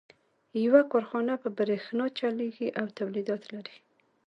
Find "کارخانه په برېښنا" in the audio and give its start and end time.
0.91-2.05